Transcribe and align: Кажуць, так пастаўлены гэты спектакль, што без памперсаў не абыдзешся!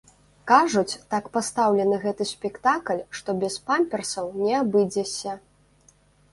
Кажуць, 0.51 0.99
так 1.13 1.27
пастаўлены 1.37 1.99
гэты 2.07 2.23
спектакль, 2.33 3.05
што 3.21 3.37
без 3.45 3.61
памперсаў 3.71 4.35
не 4.47 4.53
абыдзешся! 4.65 5.41